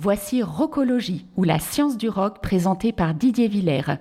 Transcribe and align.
voici 0.00 0.42
Rockologie, 0.42 1.26
ou 1.36 1.44
la 1.44 1.58
science 1.58 1.98
du 1.98 2.08
rock 2.08 2.40
présentée 2.40 2.90
par 2.90 3.12
Didier 3.12 3.48
Villers. 3.48 3.98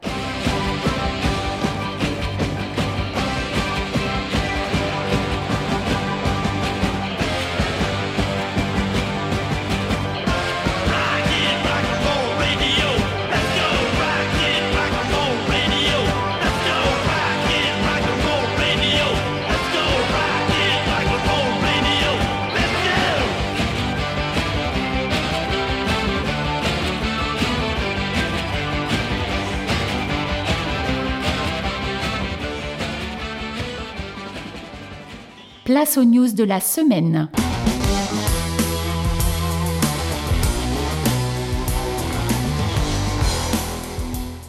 Place 35.80 35.98
aux 35.98 36.04
news 36.04 36.30
de 36.34 36.44
la 36.44 36.60
semaine. 36.60 37.30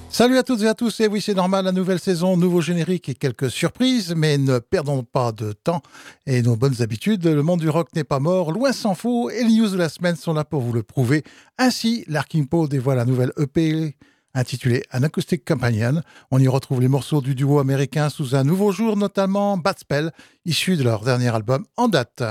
Salut 0.08 0.38
à 0.38 0.42
toutes 0.42 0.62
et 0.62 0.66
à 0.66 0.74
tous, 0.74 0.98
et 0.98 1.06
oui 1.06 1.20
c'est 1.20 1.34
normal, 1.34 1.66
la 1.66 1.70
nouvelle 1.70 2.00
saison, 2.00 2.36
nouveau 2.36 2.60
générique 2.60 3.08
et 3.10 3.14
quelques 3.14 3.48
surprises, 3.48 4.12
mais 4.16 4.38
ne 4.38 4.58
perdons 4.58 5.04
pas 5.04 5.30
de 5.30 5.52
temps 5.52 5.82
et 6.26 6.42
nos 6.42 6.56
bonnes 6.56 6.82
habitudes, 6.82 7.24
le 7.24 7.44
monde 7.44 7.60
du 7.60 7.68
rock 7.68 7.90
n'est 7.94 8.02
pas 8.02 8.18
mort, 8.18 8.50
loin 8.50 8.72
s'en 8.72 8.96
faut, 8.96 9.30
et 9.30 9.44
les 9.44 9.54
news 9.54 9.68
de 9.68 9.76
la 9.76 9.88
semaine 9.88 10.16
sont 10.16 10.32
là 10.32 10.44
pour 10.44 10.62
vous 10.62 10.72
le 10.72 10.82
prouver. 10.82 11.22
Ainsi, 11.58 12.04
Larkin 12.08 12.42
Poe 12.42 12.66
dévoile 12.66 12.96
la 12.96 13.04
nouvelle 13.04 13.30
EP 13.38 13.94
intitulé 14.34 14.82
An 14.92 15.02
Acoustic 15.02 15.44
Companion. 15.44 16.02
On 16.30 16.38
y 16.38 16.48
retrouve 16.48 16.80
les 16.80 16.88
morceaux 16.88 17.20
du 17.20 17.34
duo 17.34 17.58
américain 17.58 18.08
sous 18.08 18.34
un 18.34 18.44
nouveau 18.44 18.72
jour, 18.72 18.96
notamment 18.96 19.56
Bad 19.56 19.78
Spell, 19.78 20.12
issu 20.44 20.76
de 20.76 20.82
leur 20.82 21.04
dernier 21.04 21.34
album 21.34 21.64
en 21.76 21.88
date. 21.88 22.22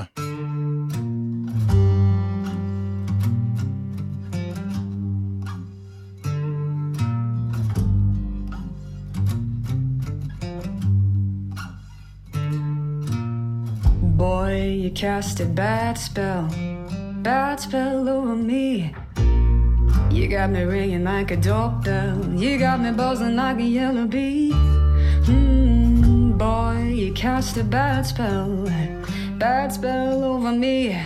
Boy, 14.18 14.82
you 14.84 14.92
cast 14.92 15.42
bad 15.56 15.98
spell, 15.98 16.48
bad 17.24 17.60
spell 17.60 18.10
over. 18.10 19.09
You 20.20 20.28
got 20.28 20.50
me 20.50 20.64
ringing 20.64 21.06
like 21.06 21.32
a 21.32 21.38
doorbell. 21.38 22.34
You 22.36 22.58
got 22.58 22.82
me 22.82 22.92
buzzing 22.92 23.38
like 23.38 23.58
a 23.60 23.64
yellow 23.64 24.06
bee. 24.06 24.52
Mm, 24.52 26.38
boy, 26.38 26.92
you 26.94 27.14
cast 27.14 27.56
a 27.56 27.64
bad 27.64 28.06
spell, 28.06 28.70
bad 29.38 29.72
spell 29.72 30.26
over 30.26 30.52
me. 30.52 31.02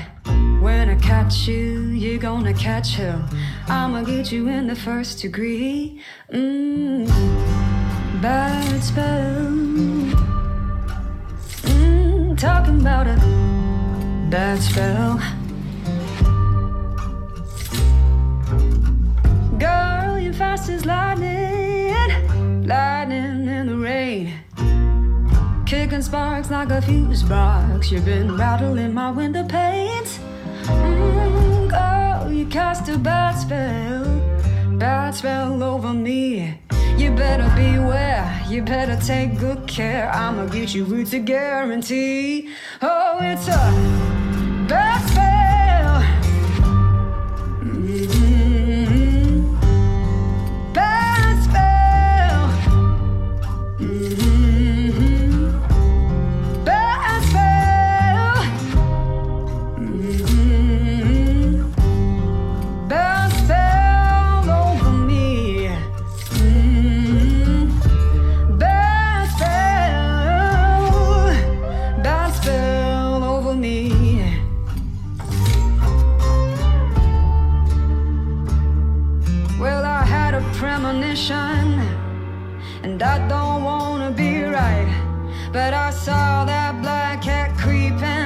When 0.61 0.89
I 0.89 0.95
catch 0.95 1.47
you, 1.47 1.89
you're 1.89 2.17
gonna 2.17 2.55
catch 2.55 2.95
hell. 2.95 3.23
I'ma 3.67 4.01
get 4.01 4.31
you 4.31 4.47
in 4.47 4.65
the 4.65 4.75
first 4.75 5.21
degree. 5.21 6.01
Mm, 6.33 7.07
bad 8.19 8.83
spell. 8.83 9.51
Mm, 11.69 12.35
talking 12.35 12.81
about 12.81 13.05
a 13.05 13.17
bad 14.31 14.59
spell. 14.59 15.42
Fast 20.37 20.67
as 20.69 20.83
lightning, 20.83 22.65
lightning 22.65 23.47
in 23.47 23.67
the 23.67 23.77
rain. 23.77 24.33
Kicking 25.67 26.01
sparks 26.01 26.49
like 26.49 26.71
a 26.71 26.81
fuse 26.81 27.21
box. 27.21 27.91
You've 27.91 28.05
been 28.05 28.35
rattling 28.35 28.95
my 28.95 29.11
window 29.11 29.43
panes. 29.43 30.17
Mm, 30.63 31.69
girl, 31.69 32.31
you 32.31 32.47
cast 32.47 32.89
a 32.89 32.97
bad 32.97 33.33
spell, 33.33 34.05
bad 34.79 35.13
spell 35.13 35.61
over 35.61 35.93
me. 35.93 36.57
You 36.97 37.11
better 37.11 37.51
beware, 37.55 38.41
you 38.49 38.63
better 38.63 38.99
take 39.05 39.37
good 39.37 39.67
care. 39.67 40.09
I'ma 40.11 40.47
get 40.47 40.73
you 40.73 40.85
roots 40.85 41.11
to 41.11 41.19
guarantee. 41.19 42.49
Oh, 42.81 43.19
it's 43.21 43.47
a 43.47 44.67
bad 44.67 45.07
spell. 45.09 45.32
And 81.15 83.03
I 83.03 83.27
don't 83.27 83.63
wanna 83.63 84.09
be 84.09 84.41
right 84.45 84.89
But 85.51 85.71
I 85.71 85.91
saw 85.91 86.43
that 86.45 86.81
black 86.81 87.21
cat 87.21 87.55
creeping 87.55 88.22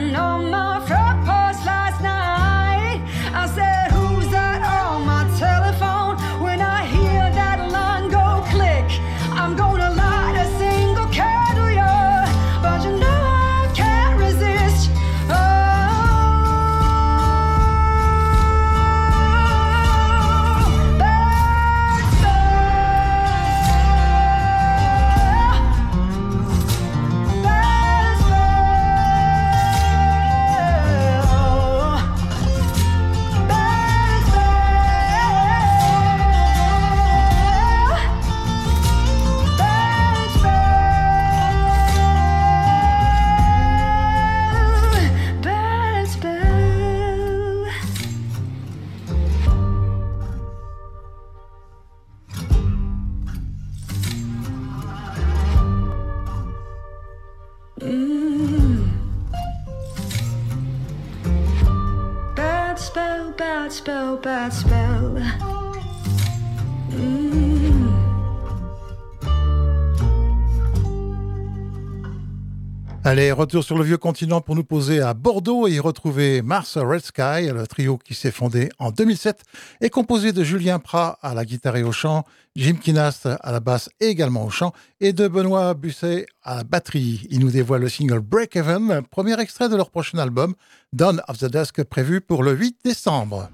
retour 73.38 73.64
sur 73.64 73.78
le 73.78 73.84
vieux 73.84 73.98
continent 73.98 74.42
pour 74.42 74.56
nous 74.56 74.64
poser 74.64 75.00
à 75.00 75.14
Bordeaux 75.14 75.68
et 75.68 75.74
y 75.74 75.80
retrouver 75.80 76.42
Mars 76.42 76.76
Red 76.76 77.02
Sky, 77.02 77.52
le 77.54 77.68
trio 77.68 78.00
qui 78.00 78.16
s'est 78.16 78.32
fondé 78.32 78.70
en 78.80 78.90
2007 78.90 79.44
est 79.80 79.92
composé 79.92 80.32
de 80.32 80.44
Julien 80.44 80.80
Prat 80.80 81.20
à 81.22 81.36
la 81.36 81.46
guitare 81.46 81.76
et 81.76 81.84
au 81.84 81.92
chant, 81.92 82.26
Jim 82.56 82.78
Kinas 82.82 83.28
à 83.40 83.52
la 83.52 83.60
basse 83.60 83.92
et 84.00 84.08
également 84.08 84.44
au 84.44 84.50
chant, 84.50 84.74
et 85.00 85.14
de 85.14 85.28
Benoît 85.28 85.76
Busset 85.76 86.26
à 86.42 86.56
la 86.56 86.64
batterie. 86.64 87.28
Ils 87.30 87.40
nous 87.40 87.52
dévoilent 87.52 87.82
le 87.82 87.90
single 87.90 88.22
Break 88.22 88.56
Even, 88.56 89.04
premier 89.04 89.40
extrait 89.40 89.70
de 89.70 89.76
leur 89.76 89.92
prochain 89.92 90.18
album, 90.18 90.56
Dawn 90.92 91.22
of 91.28 91.38
the 91.38 91.46
Dusk, 91.46 91.84
prévu 91.84 92.22
pour 92.22 92.42
le 92.42 92.54
8 92.54 92.78
décembre. 92.84 93.52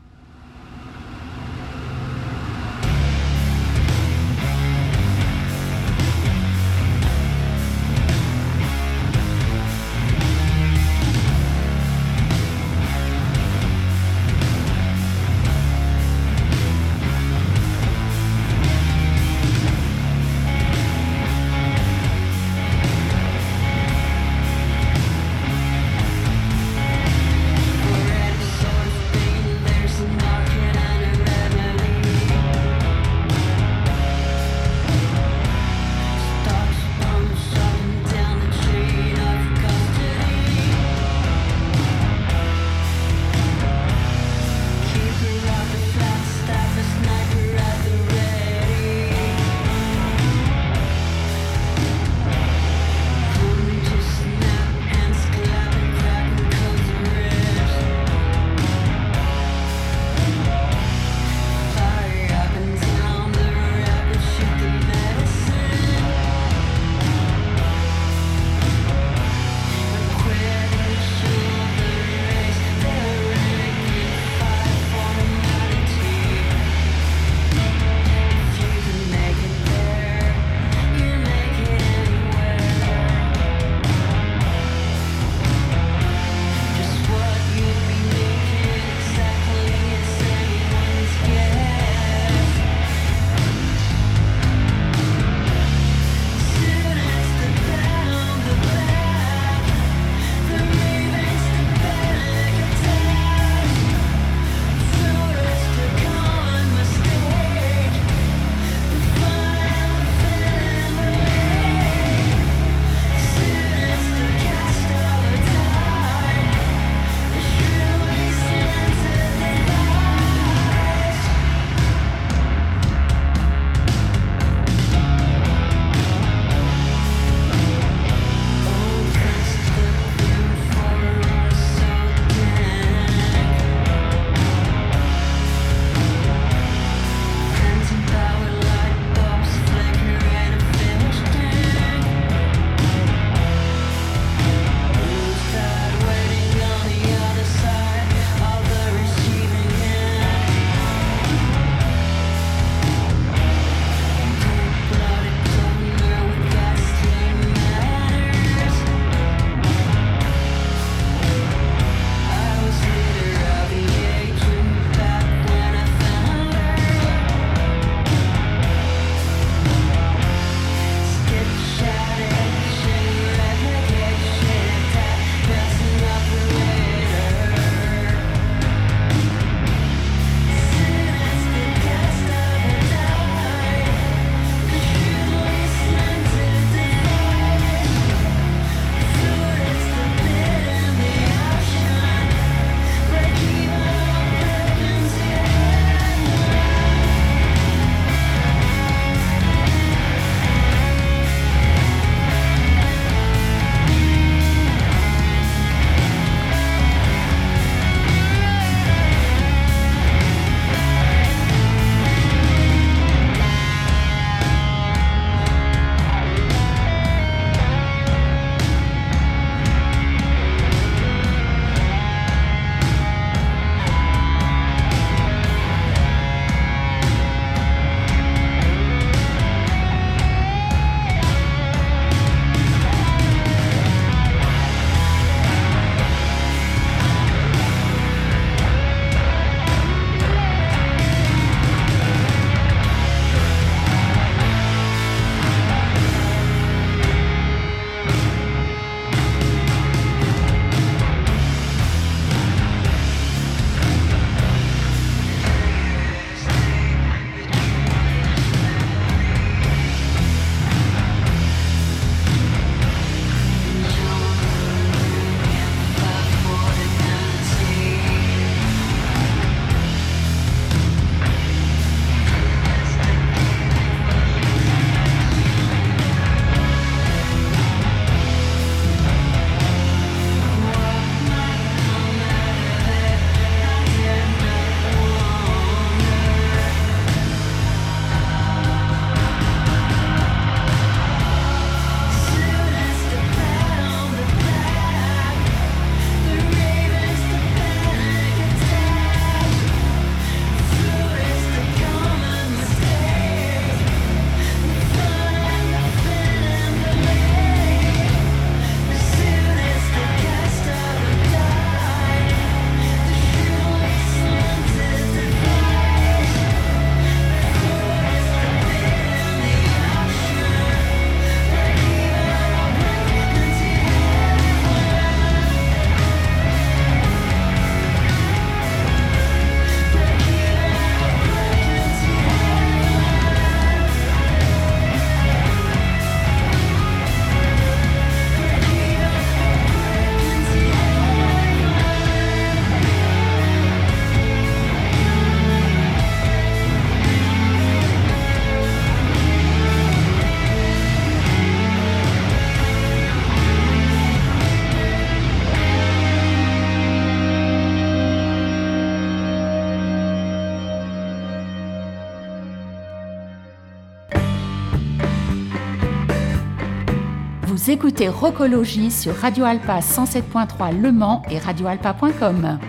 Écoutez 367.65 368.10
Rocologie 368.10 368.91
sur 368.91 369.15
Radio 369.15 369.46
Alpa 369.46 369.79
107.3 369.79 370.79
Le 370.79 370.91
Mans 370.91 371.22
et 371.32 371.39
radioalpa.com. 371.39 372.60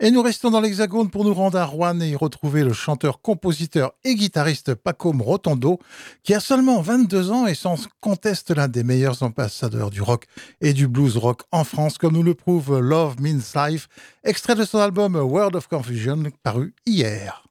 Et 0.00 0.10
nous 0.10 0.22
restons 0.22 0.50
dans 0.50 0.60
l'Hexagone 0.60 1.10
pour 1.10 1.24
nous 1.24 1.32
rendre 1.32 1.58
à 1.58 1.64
Rouen 1.64 2.00
et 2.00 2.10
y 2.10 2.16
retrouver 2.16 2.62
le 2.62 2.72
chanteur, 2.72 3.22
compositeur 3.22 3.92
et 4.04 4.14
guitariste 4.14 4.74
Paco 4.74 5.12
Rotondo, 5.18 5.78
qui 6.24 6.34
a 6.34 6.40
seulement 6.40 6.82
22 6.82 7.30
ans 7.30 7.46
et 7.46 7.54
sans 7.54 7.88
conteste 8.00 8.50
l'un 8.50 8.68
des 8.68 8.84
meilleurs 8.84 9.22
ambassadeurs 9.22 9.90
du 9.90 10.02
rock 10.02 10.26
et 10.60 10.72
du 10.72 10.88
blues 10.88 11.16
rock 11.16 11.42
en 11.52 11.64
France, 11.64 11.98
comme 11.98 12.14
nous 12.14 12.22
le 12.22 12.34
prouve 12.34 12.80
Love 12.80 13.20
Means 13.20 13.68
Life, 13.68 13.88
extrait 14.24 14.56
de 14.56 14.64
son 14.64 14.78
album 14.78 15.16
World 15.16 15.56
of 15.56 15.68
Confusion, 15.68 16.24
paru 16.42 16.74
hier. 16.84 17.44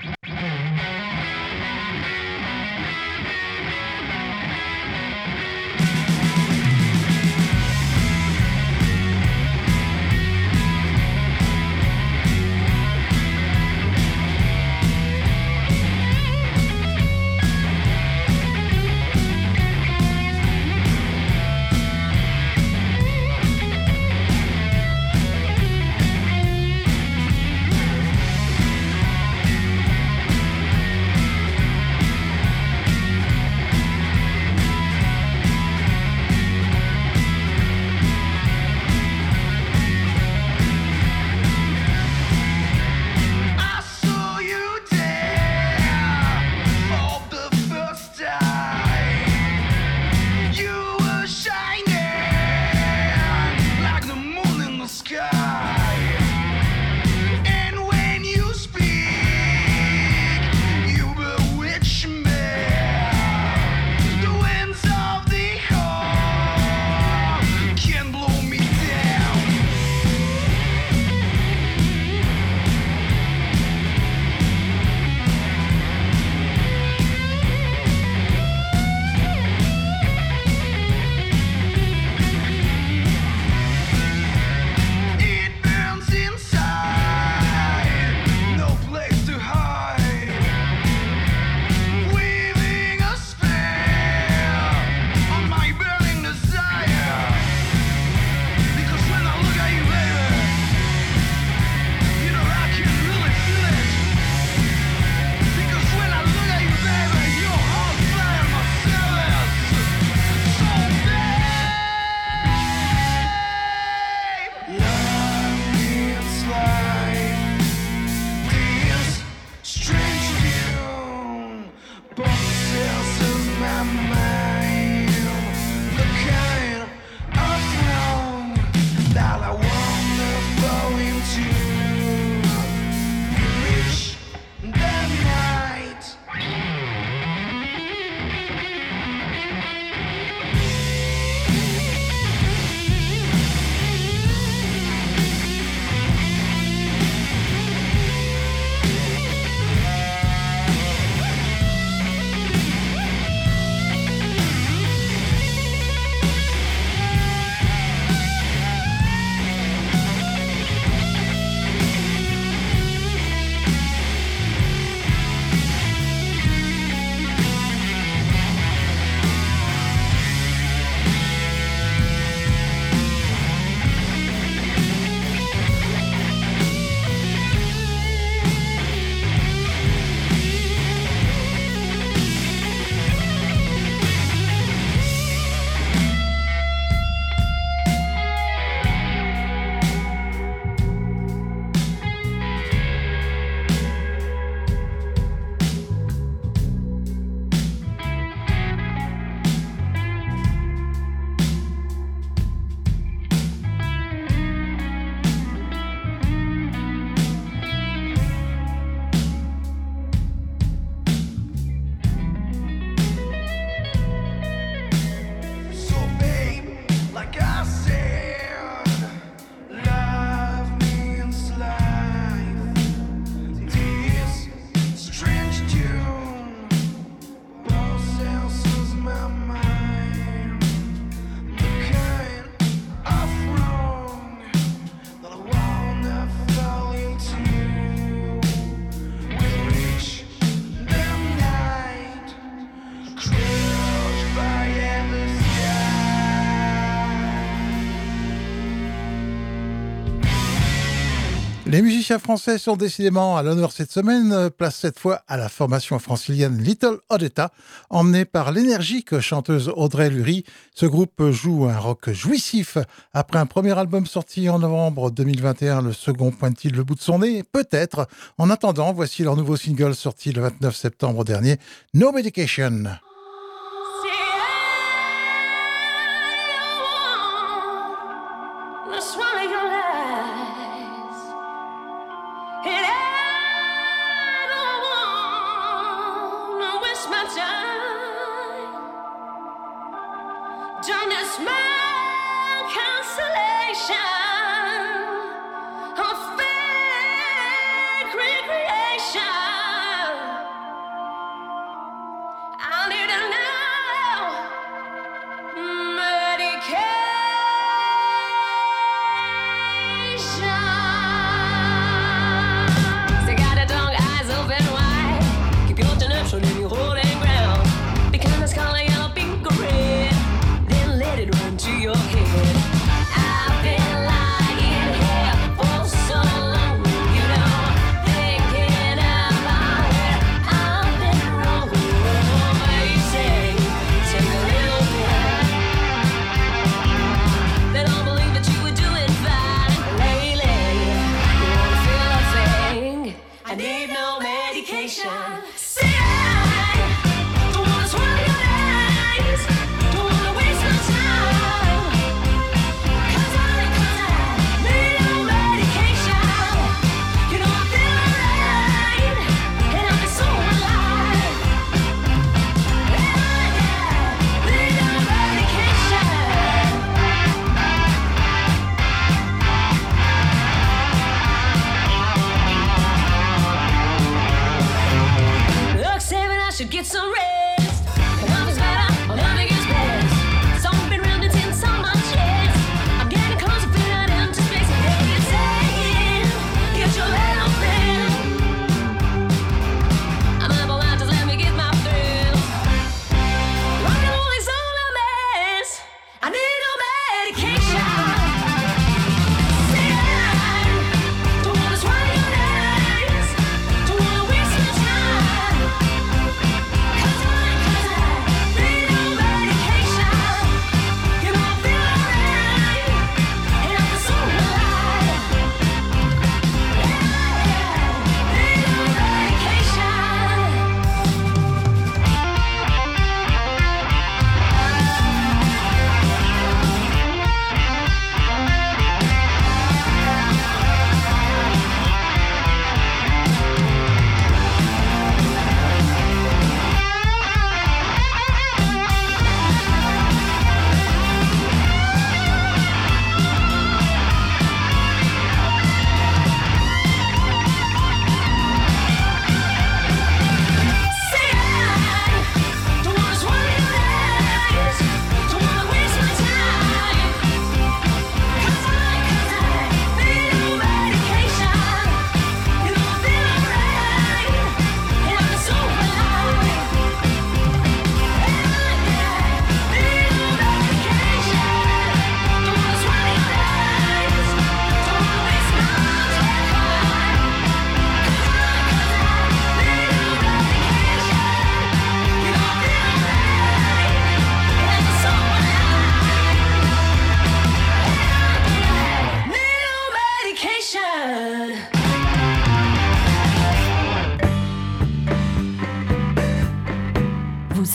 Musiciens 252.11 252.19
français 252.19 252.57
sont 252.57 252.75
décidément 252.75 253.37
à 253.37 253.43
l'honneur 253.43 253.71
cette 253.71 253.89
semaine, 253.89 254.49
place 254.49 254.75
cette 254.75 254.99
fois 254.99 255.21
à 255.29 255.37
la 255.37 255.47
formation 255.47 255.97
francilienne 255.97 256.61
Little 256.61 256.97
Odetta, 257.07 257.51
emmenée 257.89 258.25
par 258.25 258.51
l'énergique 258.51 259.21
chanteuse 259.21 259.71
Audrey 259.73 260.09
Lurie. 260.09 260.43
Ce 260.75 260.85
groupe 260.85 261.29
joue 261.29 261.69
un 261.69 261.77
rock 261.77 262.09
jouissif. 262.11 262.77
Après 263.13 263.39
un 263.39 263.45
premier 263.45 263.79
album 263.79 264.05
sorti 264.05 264.49
en 264.49 264.59
novembre 264.59 265.09
2021, 265.09 265.83
le 265.83 265.93
second 265.93 266.31
pointe-t-il 266.31 266.75
le 266.75 266.83
bout 266.83 266.95
de 266.95 266.99
son 266.99 267.19
nez? 267.19 267.43
Peut-être. 267.43 268.09
En 268.37 268.49
attendant, 268.49 268.91
voici 268.91 269.23
leur 269.23 269.37
nouveau 269.37 269.55
single 269.55 269.95
sorti 269.95 270.33
le 270.33 270.41
29 270.41 270.75
septembre 270.75 271.23
dernier, 271.23 271.59
No 271.93 272.11
Medication. 272.11 272.87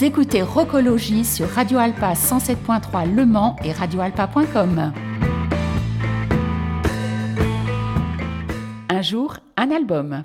Écoutez 0.07 0.41
Rocologie 0.41 1.25
sur 1.25 1.49
Radio 1.49 1.79
Alpa 1.79 2.13
107.3 2.13 3.13
Le 3.13 3.25
Mans 3.25 3.57
et 3.61 3.73
radioalpa.com. 3.73 4.93
Un 8.87 9.01
jour, 9.01 9.35
un 9.57 9.69
album. 9.69 10.23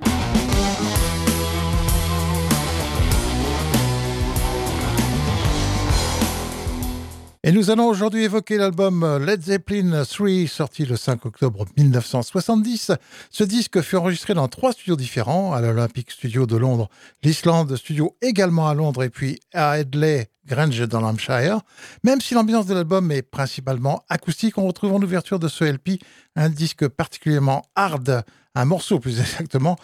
Et 7.45 7.51
nous 7.51 7.71
allons 7.71 7.89
aujourd'hui 7.89 8.23
évoquer 8.23 8.57
l'album 8.57 9.19
Led 9.19 9.43
Zeppelin 9.43 10.05
3, 10.05 10.47
sorti 10.47 10.87
le 10.87 10.95
5 10.95 11.27
octobre 11.27 11.67
1970. 11.77 12.93
Ce 13.31 13.43
disque 13.43 13.81
fut 13.81 13.97
enregistré 13.97 14.33
dans 14.33 14.47
trois 14.47 14.73
studios 14.73 14.95
différents, 14.95 15.53
à 15.53 15.61
l'Olympic 15.61 16.13
Studio 16.13 16.47
de 16.47 16.57
Londres, 16.57 16.89
l'Islande 17.25 17.75
Studio 17.75 18.17
également 18.23 18.69
à 18.69 18.75
Londres 18.75 19.03
et 19.03 19.11
puis 19.11 19.41
à 19.53 19.81
Headley 19.81 20.29
Grange 20.47 20.87
dans 20.87 21.01
l'Hampshire. 21.01 21.63
Même 22.05 22.21
si 22.21 22.35
l'ambiance 22.35 22.67
de 22.67 22.75
l'album 22.75 23.11
est 23.11 23.23
principalement 23.23 24.05
acoustique, 24.09 24.57
on 24.57 24.69
retrouve 24.69 24.93
en 24.93 25.03
ouverture 25.03 25.41
de 25.41 25.49
ce 25.49 25.65
LP 25.65 25.99
un 26.37 26.49
disque 26.49 26.87
particulièrement 26.87 27.63
hard, 27.75 28.23
un 28.55 28.65
morceau 28.65 29.01
plus 29.01 29.19
exactement, 29.21 29.77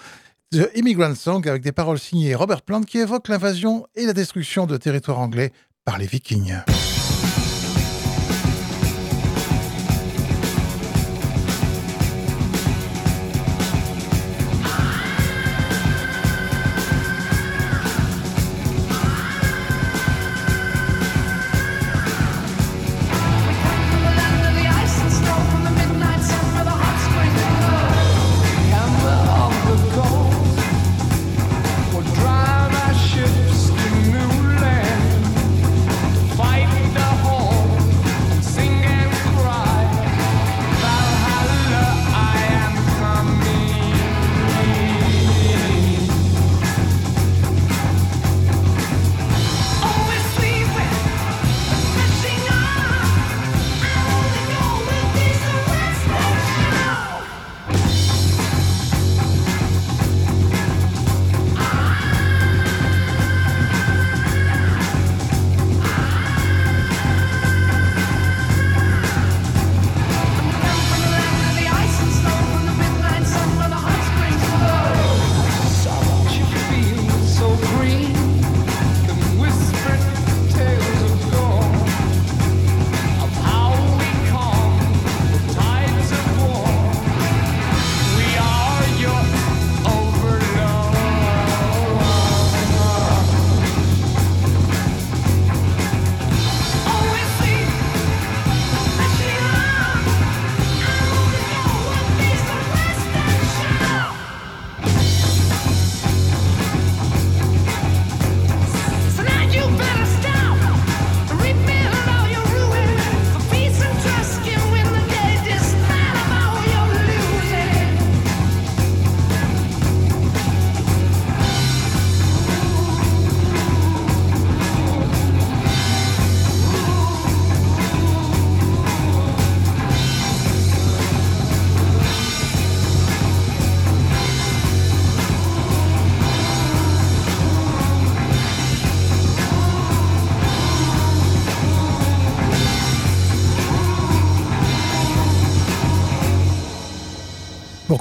The 0.53 0.71
Immigrant 0.77 1.17
Song 1.17 1.49
avec 1.49 1.63
des 1.63 1.73
paroles 1.73 1.99
signées 1.99 2.37
Robert 2.37 2.63
Plant 2.63 2.83
qui 2.83 2.99
évoquent 2.99 3.27
l'invasion 3.27 3.85
et 3.97 4.07
la 4.07 4.13
destruction 4.13 4.67
de 4.67 4.77
territoires 4.77 5.19
anglais 5.19 5.53
par 5.85 5.99
les 5.99 6.07
Vikings. 6.07 6.55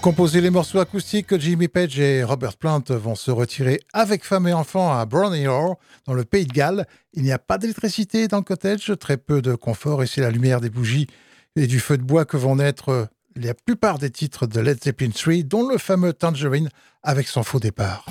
Composer 0.08 0.40
les 0.40 0.52
morceaux 0.52 0.80
acoustiques, 0.80 1.38
Jimmy 1.38 1.68
Page 1.68 2.00
et 2.00 2.24
Robert 2.24 2.56
Plant 2.56 2.82
vont 2.92 3.16
se 3.16 3.30
retirer 3.30 3.82
avec 3.92 4.24
femme 4.24 4.48
et 4.48 4.54
enfants 4.54 4.98
à 4.98 5.06
Brownie 5.06 5.44
dans 5.44 6.14
le 6.14 6.24
Pays 6.24 6.46
de 6.46 6.54
Galles. 6.54 6.88
Il 7.14 7.24
n'y 7.24 7.34
a 7.34 7.38
pas 7.38 7.58
d'électricité 7.58 8.30
dans 8.30 8.38
le 8.38 8.44
cottage, 8.44 8.94
très 9.02 9.18
peu 9.18 9.42
de 9.42 9.54
confort 9.54 10.04
et 10.04 10.08
c'est 10.08 10.22
la 10.22 10.32
lumière 10.32 10.62
des 10.62 10.70
bougies 10.70 11.08
et 11.58 11.68
du 11.68 11.82
feu 11.82 11.98
de 11.98 12.04
bois 12.04 12.24
que 12.24 12.38
vont 12.38 12.56
naître 12.56 13.10
la 13.36 13.54
plupart 13.54 13.98
des 13.98 14.10
titres 14.10 14.48
de 14.48 14.62
Led 14.62 14.82
Zeppelin 14.82 15.10
3, 15.10 15.44
dont 15.44 15.68
le 15.68 15.78
fameux 15.78 16.14
Tangerine 16.14 16.70
avec 17.04 17.28
son 17.28 17.44
faux 17.44 17.60
départ. 17.60 18.06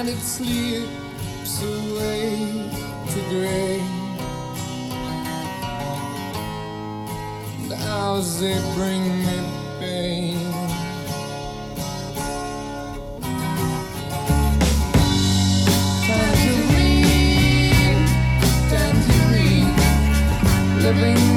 and 0.00 0.08
it 0.08 0.16
slips 0.16 1.62
away 1.62 2.70
to 3.10 3.20
gray. 3.28 3.80
And 7.60 7.72
hours 7.90 8.40
they 8.40 8.58
bring 8.76 9.02
me 9.26 9.38
pain. 9.78 10.38
Tangerine, 16.06 17.26
tangerine, 18.70 19.74
living. 20.82 21.29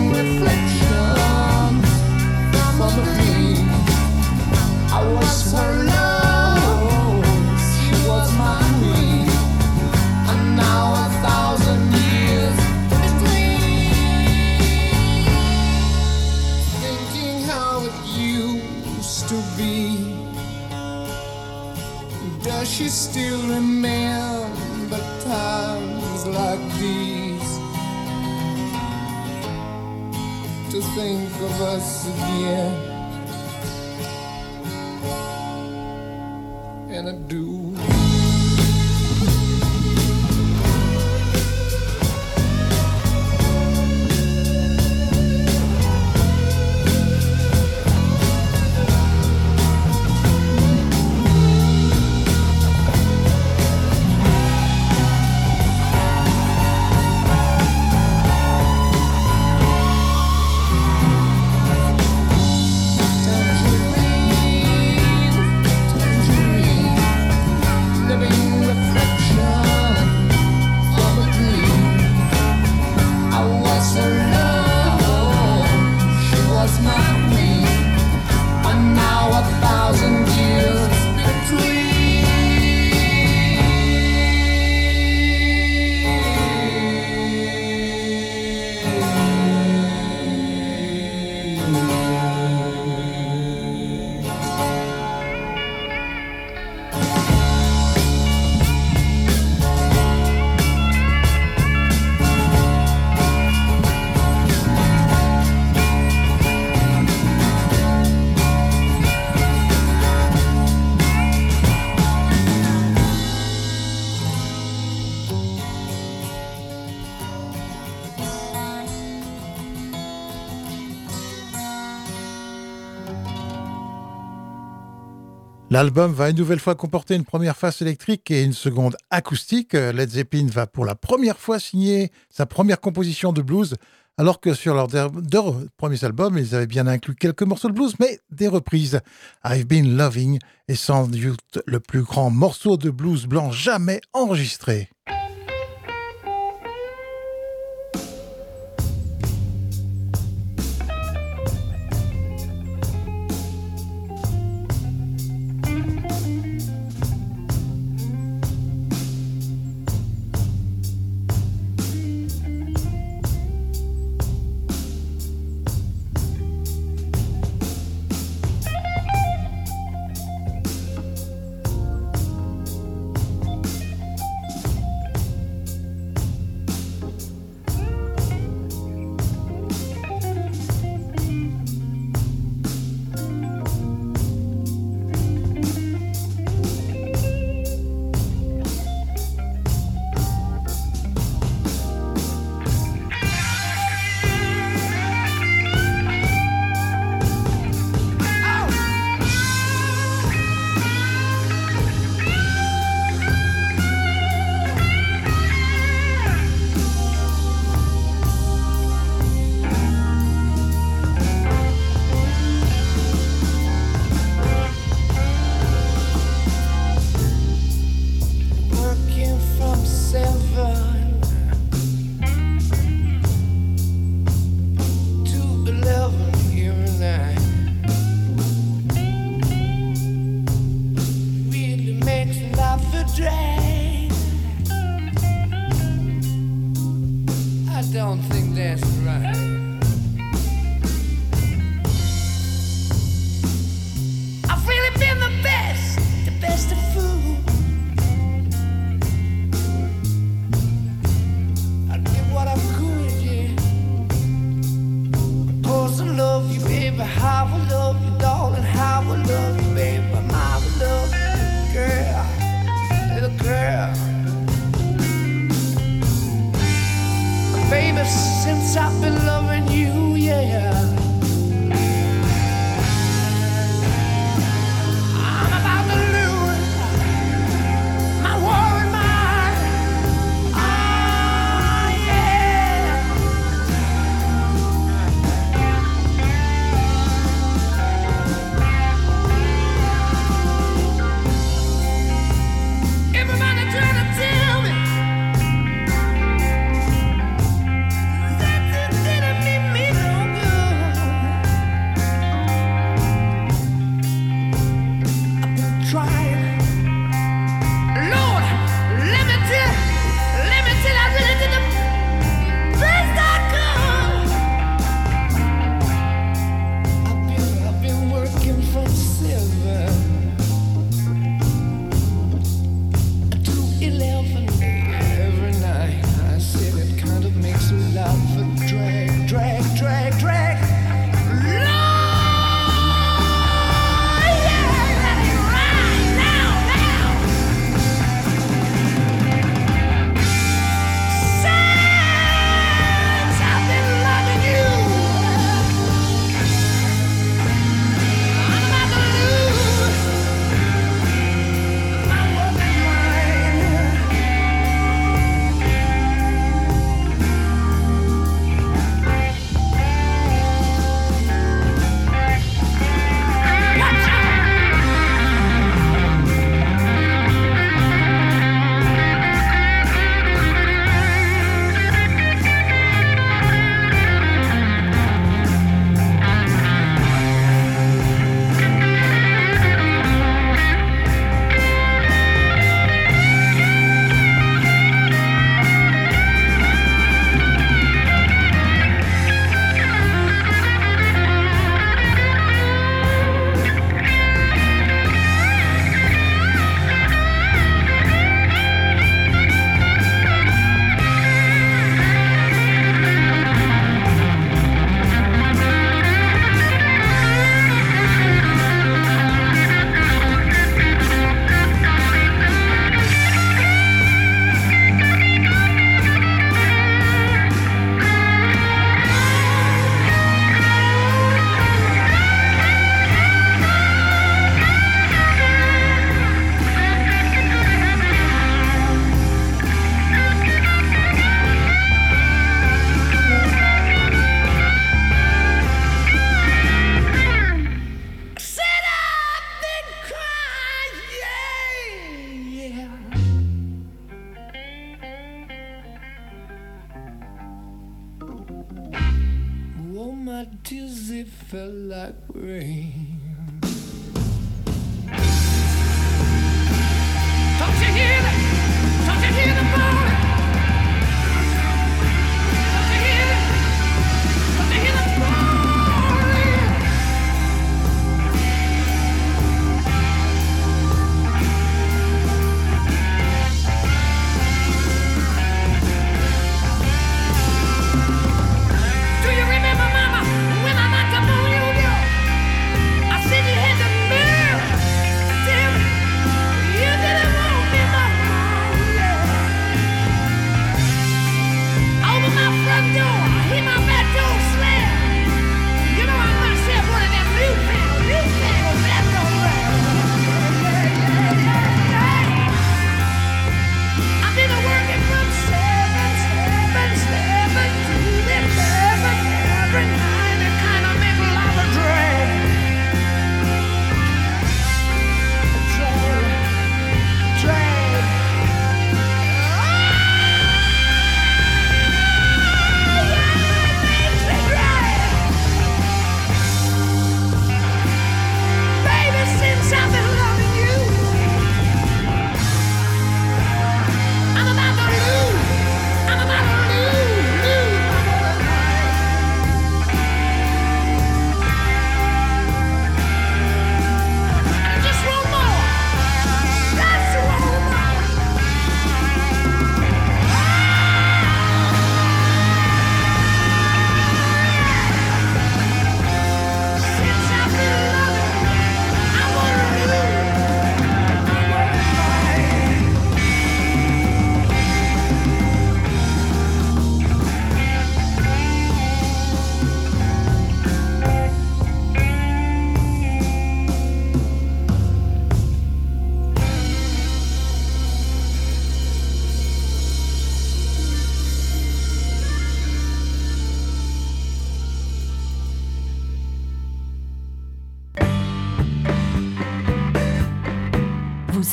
L'album 125.73 126.13
va 126.13 126.29
une 126.29 126.37
nouvelle 126.37 126.59
fois 126.59 126.75
comporter 126.75 127.15
une 127.15 127.23
première 127.23 127.57
face 127.57 127.81
électrique 127.81 128.29
et 128.29 128.43
une 128.43 128.53
seconde 128.53 128.95
acoustique. 129.09 129.73
Led 129.73 130.07
Zeppelin 130.07 130.45
va 130.45 130.67
pour 130.67 130.85
la 130.85 130.93
première 130.93 131.39
fois 131.39 131.57
signer 131.57 132.11
sa 132.29 132.45
première 132.45 132.79
composition 132.79 133.33
de 133.33 133.41
blues, 133.41 133.73
alors 134.19 134.39
que 134.39 134.53
sur 134.53 134.75
leurs 134.75 134.87
deux 134.87 135.41
premiers 135.77 136.03
albums, 136.03 136.37
ils 136.37 136.53
avaient 136.53 136.67
bien 136.67 136.85
inclus 136.85 137.15
quelques 137.15 137.41
morceaux 137.41 137.69
de 137.69 137.73
blues, 137.73 137.95
mais 137.99 138.19
des 138.29 138.47
reprises. 138.47 138.99
I've 139.43 139.65
Been 139.65 139.97
Loving 139.97 140.37
est 140.67 140.75
sans 140.75 141.07
doute 141.07 141.57
le 141.65 141.79
plus 141.79 142.03
grand 142.03 142.29
morceau 142.29 142.77
de 142.77 142.91
blues 142.91 143.25
blanc 143.25 143.49
jamais 143.49 143.99
enregistré. 144.13 144.92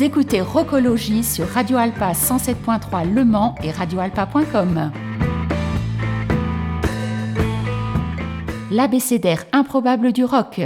Écoutez 0.02 0.40
Rocologie 0.40 1.22
sur 1.22 1.46
Radio 1.46 1.76
Alpa 1.76 2.12
107.3 2.12 3.12
Le 3.12 3.24
Mans 3.24 3.54
et 3.62 3.70
radioalpa.com. 3.70 4.90
L'abécédaire 8.70 9.44
improbable 9.52 10.12
du 10.12 10.24
rock. 10.24 10.62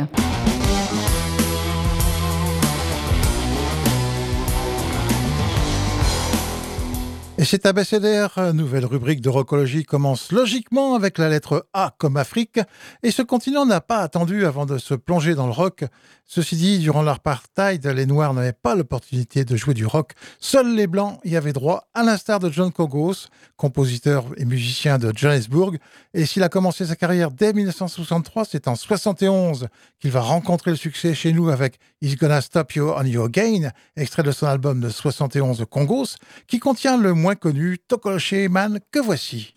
Et 7.45 7.47
cet 7.47 7.67
abécédaire, 7.67 8.55
nouvelle 8.55 8.87
rubrique 8.87 9.21
de 9.21 9.29
Rockologie, 9.29 9.85
commence 9.85 10.33
logiquement 10.33 10.95
avec 10.95 11.19
la 11.19 11.29
lettre 11.29 11.67
A 11.75 11.95
comme 11.99 12.17
Afrique, 12.17 12.59
et 13.03 13.11
ce 13.11 13.21
continent 13.21 13.67
n'a 13.67 13.83
pas 13.83 13.99
attendu 13.99 14.47
avant 14.47 14.65
de 14.65 14.79
se 14.79 14.95
plonger 14.95 15.35
dans 15.35 15.45
le 15.45 15.53
rock. 15.53 15.85
Ceci 16.27 16.57
dit, 16.57 16.79
durant 16.79 17.03
l'apartheid, 17.03 17.87
les 17.87 18.07
Noirs 18.07 18.33
n'avaient 18.33 18.55
pas 18.55 18.75
l'opportunité 18.75 19.45
de 19.45 19.57
jouer 19.57 19.75
du 19.75 19.85
rock, 19.85 20.13
seuls 20.41 20.75
les 20.75 20.87
Blancs 20.87 21.21
y 21.23 21.37
avaient 21.37 21.53
droit, 21.53 21.87
à 21.93 22.03
l'instar 22.03 22.41
de 22.41 22.51
John 22.51 22.73
Kogos, 22.73 23.27
compositeur 23.59 24.25
et 24.39 24.47
musicien 24.47 24.97
de 24.97 25.13
Johannesburg, 25.15 25.77
et 26.15 26.25
s'il 26.25 26.43
a 26.43 26.49
commencé 26.49 26.87
sa 26.87 26.97
carrière 26.97 27.31
dès 27.31 27.53
1963, 27.53 28.47
c'est 28.47 28.69
en 28.69 28.75
71 28.75 29.69
qu'il 30.01 30.13
va 30.13 30.23
rencontrer 30.23 30.71
le 30.71 30.79
succès 30.79 31.15
chez 31.15 31.35
nous 31.35 31.51
avec 31.51 31.79
He's 32.01 32.17
Gonna 32.17 32.41
Stop 32.41 32.73
You 32.73 32.93
on 32.97 33.05
Your 33.05 33.29
Gain, 33.29 33.71
extrait 33.95 34.23
de 34.23 34.33
son 34.33 34.47
album 34.47 34.81
de 34.81 34.89
71 34.89 35.67
Congos, 35.69 36.17
qui 36.47 36.59
contient 36.59 36.97
le 36.97 37.13
moins 37.13 37.35
connu 37.45 37.77
Tokoloche 37.77 38.49
Man 38.49 38.81
que 38.91 39.01
voici. 39.01 39.54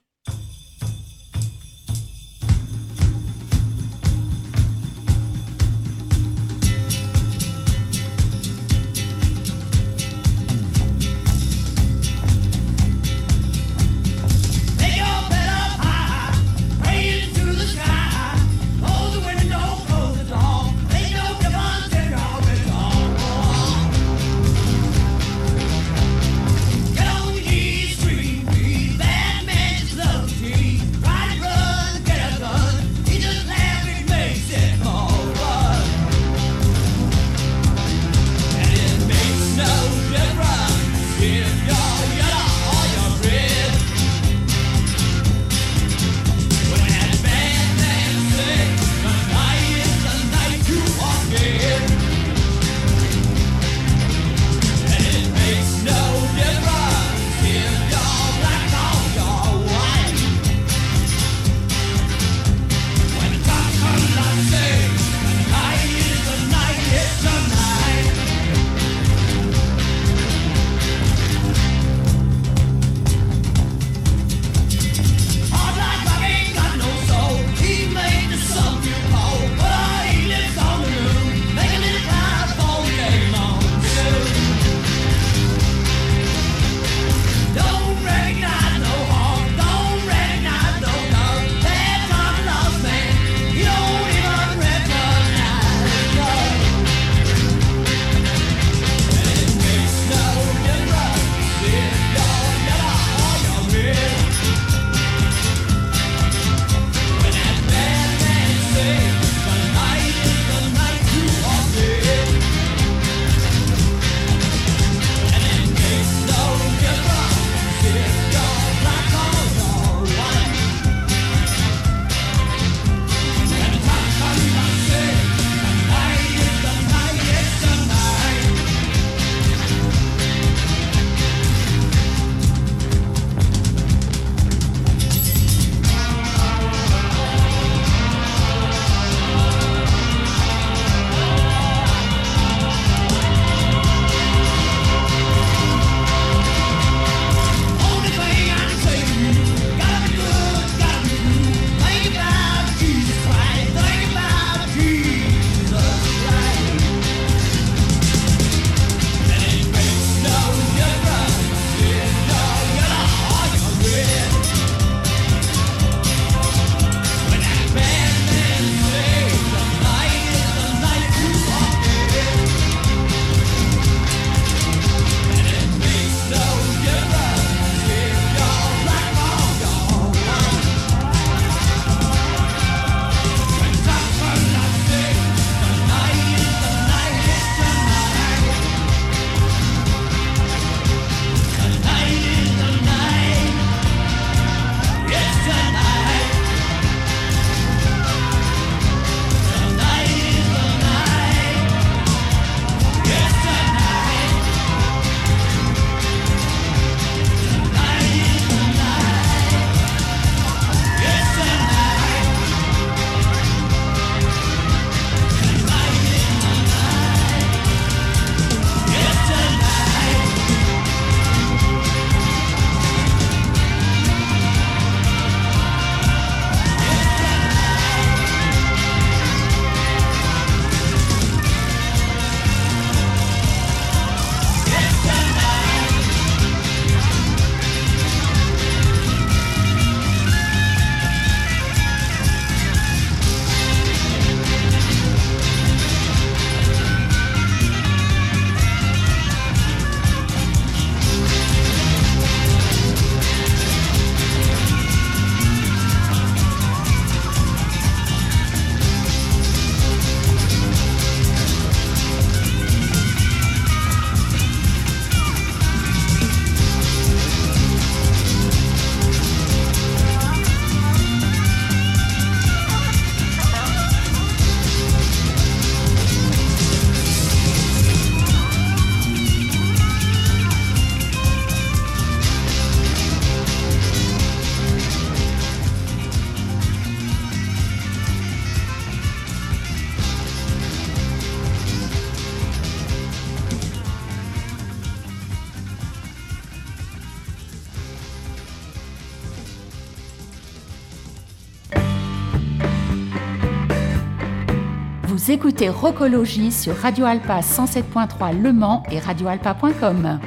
Écoutez 305.37 305.69
Rocologie 305.69 306.51
sur 306.51 306.75
Radio 306.75 307.05
Alpa 307.05 307.41
107.3 307.41 308.41
Le 308.41 308.51
Mans 308.51 308.81
et 308.89 308.97
radioalpa.com. 308.97 310.19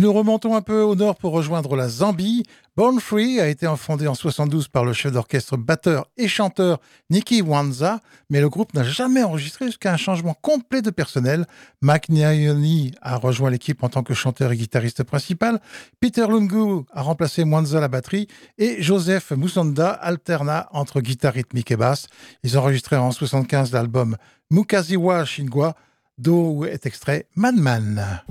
nous 0.00 0.12
remontons 0.14 0.56
un 0.56 0.62
peu 0.62 0.80
au 0.80 0.94
nord 0.94 1.16
pour 1.16 1.32
rejoindre 1.32 1.76
la 1.76 1.86
Zambie. 1.88 2.44
Born 2.74 3.00
Free 3.00 3.38
a 3.38 3.48
été 3.48 3.70
fondé 3.76 4.08
en 4.08 4.14
72 4.14 4.68
par 4.68 4.86
le 4.86 4.94
chef 4.94 5.12
d'orchestre, 5.12 5.58
batteur 5.58 6.06
et 6.16 6.26
chanteur 6.26 6.80
Nicky 7.10 7.42
Wanza, 7.42 8.00
mais 8.30 8.40
le 8.40 8.48
groupe 8.48 8.72
n'a 8.72 8.82
jamais 8.82 9.22
enregistré 9.22 9.66
jusqu'à 9.66 9.92
un 9.92 9.98
changement 9.98 10.34
complet 10.40 10.80
de 10.80 10.88
personnel. 10.88 11.44
Mac 11.82 12.08
Nyoni 12.08 12.92
a 13.02 13.16
rejoint 13.16 13.50
l'équipe 13.50 13.84
en 13.84 13.90
tant 13.90 14.02
que 14.02 14.14
chanteur 14.14 14.52
et 14.52 14.56
guitariste 14.56 15.02
principal, 15.02 15.60
Peter 16.00 16.26
Lungu 16.26 16.86
a 16.92 17.02
remplacé 17.02 17.44
Mwanza 17.44 17.76
à 17.76 17.80
la 17.82 17.88
batterie 17.88 18.26
et 18.56 18.80
Joseph 18.80 19.32
Musonda 19.32 19.90
alterna 19.90 20.70
entre 20.72 21.02
guitare 21.02 21.34
rythmique 21.34 21.72
et 21.72 21.76
basse. 21.76 22.06
Ils 22.42 22.56
enregistré 22.56 22.96
en 22.96 23.10
75 23.10 23.72
l'album 23.72 24.16
Mukaziwa 24.50 25.26
Shingwa, 25.26 25.74
d'où 26.16 26.64
est 26.64 26.86
extrait 26.86 27.26
Madman. 27.36 28.22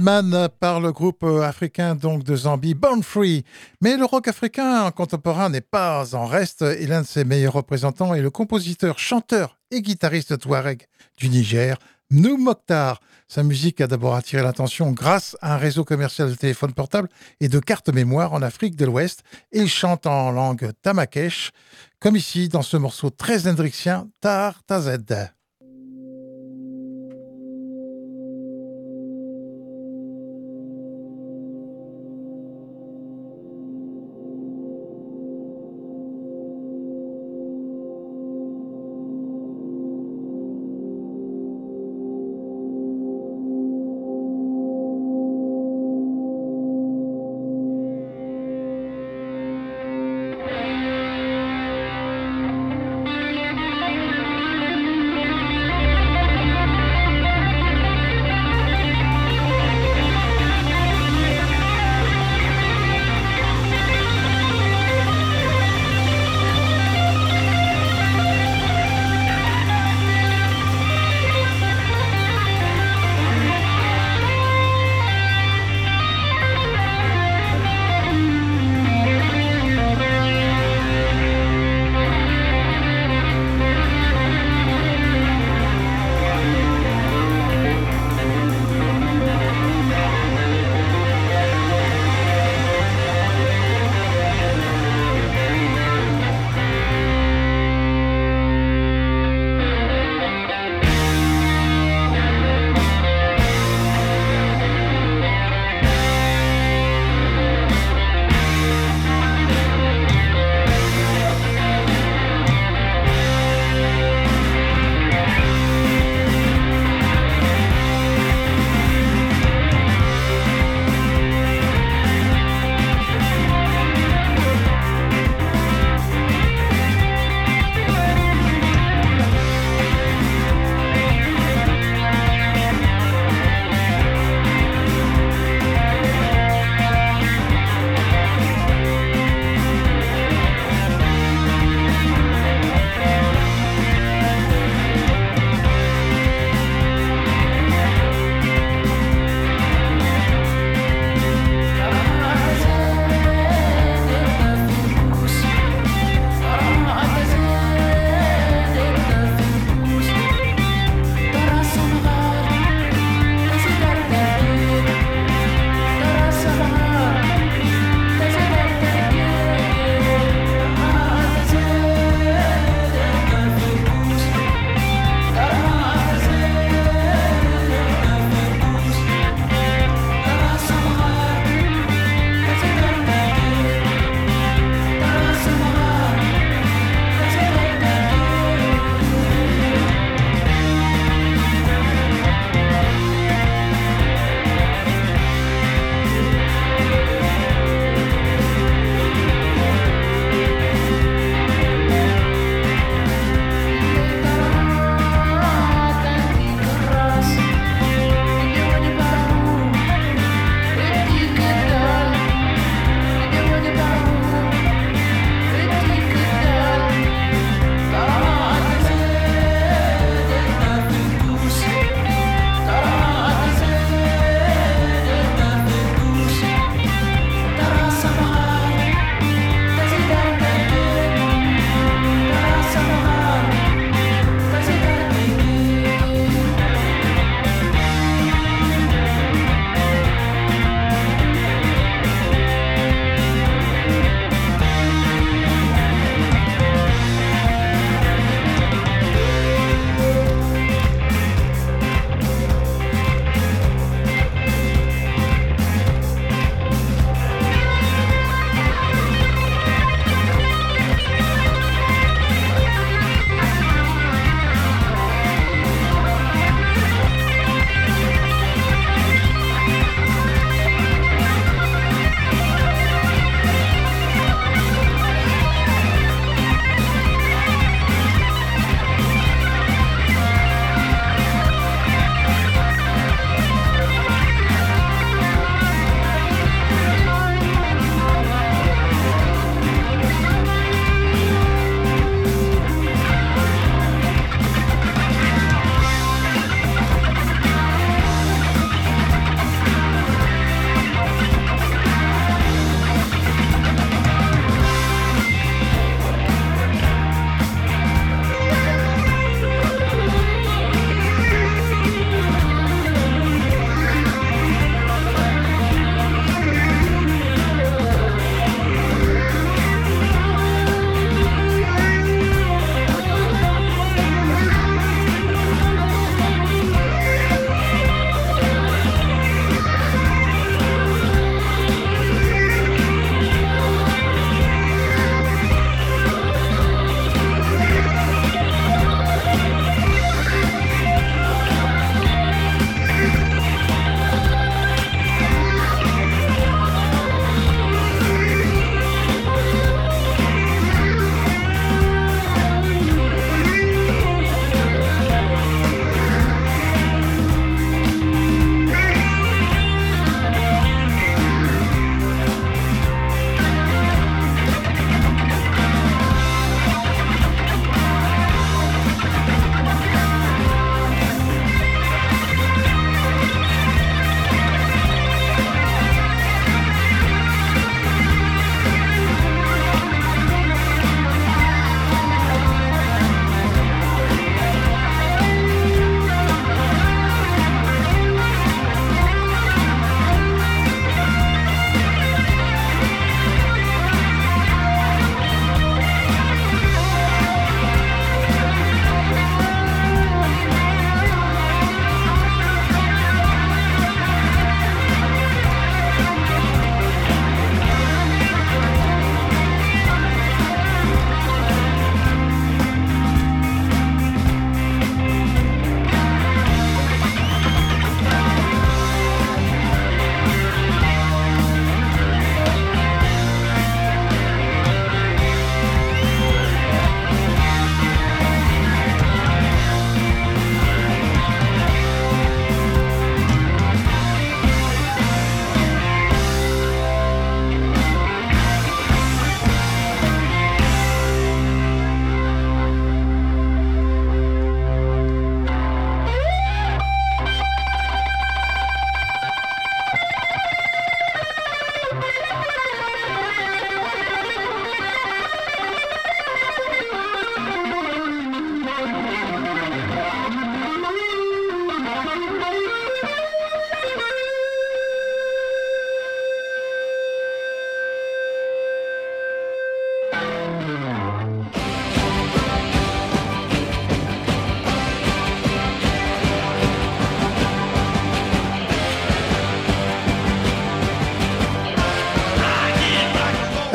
Madman 0.00 0.48
par 0.60 0.80
le 0.80 0.92
groupe 0.92 1.22
euh, 1.22 1.42
africain 1.42 1.94
donc 1.94 2.24
de 2.24 2.36
Zambie, 2.36 2.74
Born 2.74 3.02
Free. 3.02 3.44
Mais 3.80 3.96
le 3.96 4.04
rock 4.04 4.28
africain 4.28 4.90
contemporain 4.90 5.48
n'est 5.48 5.60
pas 5.60 6.14
en 6.14 6.26
reste 6.26 6.62
et 6.62 6.86
l'un 6.86 7.02
de 7.02 7.06
ses 7.06 7.24
meilleurs 7.24 7.54
représentants 7.54 8.14
est 8.14 8.20
le 8.20 8.30
compositeur, 8.30 8.98
chanteur 8.98 9.58
et 9.70 9.82
guitariste 9.82 10.38
touareg 10.38 10.86
du 11.18 11.28
Niger, 11.28 11.78
Nou 12.10 12.36
Mokhtar. 12.36 13.00
Sa 13.28 13.42
musique 13.42 13.80
a 13.80 13.86
d'abord 13.86 14.14
attiré 14.14 14.42
l'attention 14.42 14.92
grâce 14.92 15.36
à 15.40 15.54
un 15.54 15.56
réseau 15.56 15.84
commercial 15.84 16.30
de 16.30 16.34
téléphones 16.34 16.72
portables 16.72 17.08
et 17.40 17.48
de 17.48 17.58
cartes 17.58 17.88
mémoire 17.88 18.32
en 18.32 18.42
Afrique 18.42 18.76
de 18.76 18.84
l'Ouest 18.84 19.24
il 19.52 19.68
chante 19.68 20.06
en 20.06 20.30
langue 20.30 20.70
tamakesh, 20.82 21.50
comme 21.98 22.16
ici 22.16 22.48
dans 22.48 22.62
ce 22.62 22.76
morceau 22.76 23.10
très 23.10 23.48
hendrixien, 23.48 24.08
Tar 24.20 24.62
Tazed. 24.64 25.35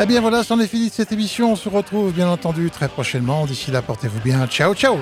Eh 0.03 0.07
bien 0.07 0.19
voilà, 0.19 0.43
c'en 0.43 0.59
est 0.59 0.67
fini 0.67 0.89
de 0.89 0.93
cette 0.93 1.11
émission. 1.11 1.51
On 1.51 1.55
se 1.55 1.69
retrouve 1.69 2.11
bien 2.11 2.27
entendu 2.27 2.71
très 2.71 2.87
prochainement. 2.87 3.45
D'ici 3.45 3.69
là, 3.69 3.83
portez-vous 3.83 4.19
bien. 4.21 4.47
Ciao, 4.47 4.73
ciao. 4.73 4.97